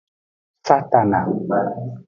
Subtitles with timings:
[0.67, 1.21] Satana.